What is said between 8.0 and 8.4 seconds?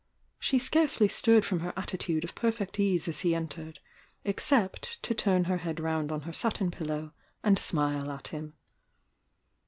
at